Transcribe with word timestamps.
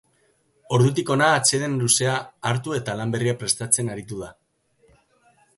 Ordutik 0.77 1.11
hona 1.15 1.27
atseden 1.41 1.75
luzea 1.83 2.15
hartu 2.53 2.75
eta 2.81 2.97
lan 3.03 3.15
berria 3.17 3.39
prestatzen 3.45 3.93
aritu 3.97 4.23
da. 4.27 4.35